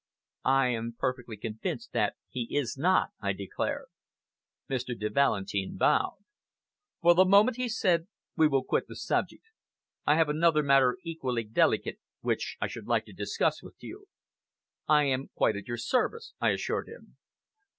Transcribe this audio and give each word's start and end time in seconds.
"I 0.49 0.69
am 0.69 0.95
perfectly 0.97 1.37
convinced 1.37 1.91
that 1.93 2.15
he 2.27 2.57
is 2.57 2.75
not," 2.75 3.09
I 3.21 3.33
declared. 3.33 3.85
Mr. 4.67 4.97
de 4.99 5.11
Valentin 5.11 5.77
bowed. 5.77 6.17
"For 7.03 7.13
the 7.13 7.23
moment," 7.23 7.57
he 7.57 7.69
said, 7.69 8.07
"we 8.35 8.47
will 8.47 8.63
quit 8.63 8.87
the 8.87 8.95
subject. 8.95 9.43
I 10.07 10.15
have 10.15 10.27
another 10.27 10.63
matter, 10.63 10.97
equally 11.03 11.43
delicate, 11.43 11.99
which 12.21 12.57
I 12.59 12.65
should 12.65 12.87
like 12.87 13.05
to 13.05 13.13
discuss 13.13 13.61
with 13.61 13.75
you." 13.81 14.07
"I 14.87 15.03
am 15.03 15.27
quite 15.35 15.55
at 15.55 15.67
your 15.67 15.77
service," 15.77 16.33
I 16.39 16.49
assured 16.49 16.87
him. 16.89 17.17